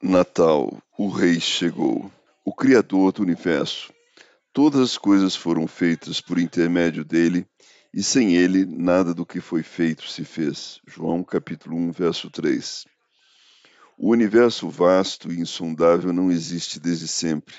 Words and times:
Natal, 0.00 0.80
o 0.96 1.08
Rei 1.08 1.40
chegou, 1.40 2.08
o 2.44 2.54
Criador 2.54 3.10
do 3.10 3.20
universo. 3.20 3.92
Todas 4.52 4.80
as 4.80 4.96
coisas 4.96 5.34
foram 5.34 5.66
feitas 5.66 6.20
por 6.20 6.38
intermédio 6.38 7.04
dele, 7.04 7.44
e 7.92 8.00
sem 8.00 8.36
ele 8.36 8.64
nada 8.64 9.12
do 9.12 9.26
que 9.26 9.40
foi 9.40 9.64
feito 9.64 10.08
se 10.08 10.24
fez. 10.24 10.80
João 10.86 11.24
capítulo 11.24 11.76
1, 11.76 11.90
verso 11.90 12.30
3. 12.30 12.84
O 13.98 14.10
universo 14.12 14.70
vasto 14.70 15.32
e 15.32 15.40
insondável 15.40 16.12
não 16.12 16.30
existe 16.30 16.78
desde 16.78 17.08
sempre. 17.08 17.56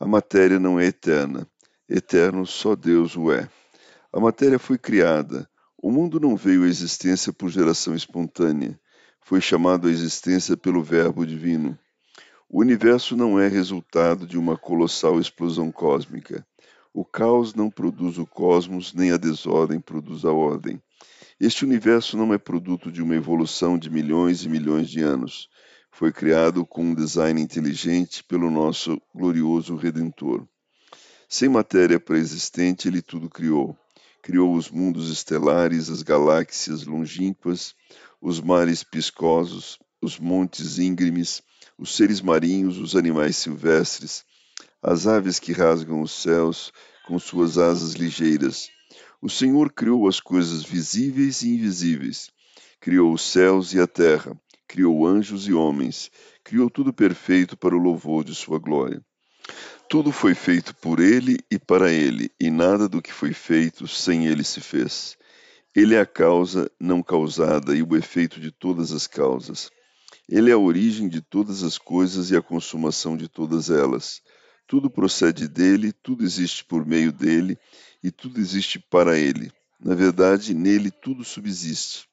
A 0.00 0.06
matéria 0.06 0.58
não 0.58 0.80
é 0.80 0.86
eterna. 0.86 1.46
Eterno 1.86 2.46
só 2.46 2.74
Deus 2.74 3.14
o 3.14 3.30
é. 3.30 3.46
A 4.10 4.18
matéria 4.18 4.58
foi 4.58 4.78
criada. 4.78 5.46
O 5.76 5.90
mundo 5.90 6.18
não 6.18 6.34
veio 6.34 6.64
à 6.64 6.66
existência 6.66 7.30
por 7.30 7.50
geração 7.50 7.94
espontânea 7.94 8.80
foi 9.24 9.40
chamado 9.40 9.88
à 9.88 9.90
existência 9.90 10.54
pelo 10.54 10.82
Verbo 10.82 11.26
Divino. 11.26 11.78
O 12.46 12.60
universo 12.60 13.16
não 13.16 13.40
é 13.40 13.48
resultado 13.48 14.26
de 14.26 14.36
uma 14.36 14.54
colossal 14.54 15.18
explosão 15.18 15.72
cósmica. 15.72 16.46
O 16.92 17.06
caos 17.06 17.54
não 17.54 17.70
produz 17.70 18.18
o 18.18 18.26
cosmos, 18.26 18.92
nem 18.92 19.12
a 19.12 19.16
desordem 19.16 19.80
produz 19.80 20.26
a 20.26 20.30
ordem. 20.30 20.80
Este 21.40 21.64
universo 21.64 22.18
não 22.18 22.34
é 22.34 22.38
produto 22.38 22.92
de 22.92 23.02
uma 23.02 23.16
evolução 23.16 23.78
de 23.78 23.88
milhões 23.88 24.44
e 24.44 24.48
milhões 24.48 24.90
de 24.90 25.00
anos. 25.00 25.48
Foi 25.90 26.12
criado 26.12 26.66
com 26.66 26.84
um 26.84 26.94
design 26.94 27.40
inteligente 27.40 28.22
pelo 28.22 28.50
nosso 28.50 29.00
glorioso 29.14 29.74
Redentor. 29.74 30.46
Sem 31.26 31.48
matéria 31.48 31.98
pré-existente, 31.98 32.88
ele 32.88 33.00
tudo 33.00 33.30
criou. 33.30 33.74
Criou 34.22 34.54
os 34.54 34.70
mundos 34.70 35.10
estelares, 35.10 35.88
as 35.88 36.02
galáxias 36.02 36.84
longínquas, 36.84 37.74
os 38.26 38.40
mares 38.40 38.82
piscosos, 38.82 39.78
os 40.00 40.18
montes 40.18 40.78
íngremes, 40.78 41.42
os 41.78 41.94
seres 41.94 42.22
marinhos, 42.22 42.78
os 42.78 42.96
animais 42.96 43.36
silvestres, 43.36 44.24
as 44.82 45.06
aves 45.06 45.38
que 45.38 45.52
rasgam 45.52 46.00
os 46.00 46.10
céus 46.10 46.72
com 47.06 47.18
suas 47.18 47.58
asas 47.58 47.92
ligeiras. 47.92 48.70
O 49.20 49.28
Senhor 49.28 49.70
criou 49.70 50.08
as 50.08 50.20
coisas 50.20 50.64
visíveis 50.64 51.42
e 51.42 51.50
invisíveis. 51.50 52.30
Criou 52.80 53.12
os 53.12 53.20
céus 53.20 53.74
e 53.74 53.78
a 53.78 53.86
terra, 53.86 54.34
criou 54.66 55.06
anjos 55.06 55.46
e 55.46 55.52
homens, 55.52 56.10
criou 56.42 56.70
tudo 56.70 56.94
perfeito 56.94 57.58
para 57.58 57.76
o 57.76 57.78
louvor 57.78 58.24
de 58.24 58.34
sua 58.34 58.58
glória. 58.58 59.04
Tudo 59.86 60.10
foi 60.10 60.34
feito 60.34 60.74
por 60.76 60.98
ele 60.98 61.36
e 61.50 61.58
para 61.58 61.92
ele, 61.92 62.30
e 62.40 62.48
nada 62.48 62.88
do 62.88 63.02
que 63.02 63.12
foi 63.12 63.34
feito 63.34 63.86
sem 63.86 64.26
ele 64.26 64.42
se 64.42 64.62
fez. 64.62 65.14
Ele 65.74 65.96
é 65.96 66.00
a 66.00 66.06
causa 66.06 66.70
não 66.78 67.02
causada 67.02 67.74
e 67.74 67.82
o 67.82 67.96
efeito 67.96 68.40
de 68.40 68.52
todas 68.52 68.92
as 68.92 69.08
causas. 69.08 69.70
Ele 70.28 70.48
é 70.50 70.52
a 70.52 70.58
origem 70.58 71.08
de 71.08 71.20
todas 71.20 71.64
as 71.64 71.76
coisas 71.76 72.30
e 72.30 72.36
a 72.36 72.42
consumação 72.42 73.16
de 73.16 73.28
todas 73.28 73.70
elas. 73.70 74.22
Tudo 74.68 74.88
procede 74.88 75.48
dele, 75.48 75.92
tudo 75.92 76.22
existe 76.22 76.64
por 76.64 76.86
meio 76.86 77.12
dele 77.12 77.58
e 78.02 78.10
tudo 78.12 78.38
existe 78.38 78.78
para 78.78 79.18
ele. 79.18 79.50
Na 79.80 79.96
verdade, 79.96 80.54
nele 80.54 80.92
tudo 80.92 81.24
subsiste. 81.24 82.06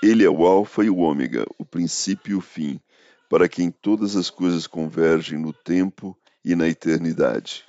Ele 0.00 0.24
é 0.24 0.30
o 0.30 0.46
Alfa 0.46 0.84
e 0.84 0.88
o 0.88 0.98
Ômega, 0.98 1.44
o 1.58 1.64
princípio 1.64 2.32
e 2.32 2.34
o 2.36 2.40
fim, 2.40 2.80
para 3.28 3.48
quem 3.48 3.68
todas 3.68 4.14
as 4.14 4.30
coisas 4.30 4.68
convergem 4.68 5.38
no 5.38 5.52
tempo 5.52 6.16
e 6.44 6.54
na 6.54 6.68
eternidade. 6.68 7.64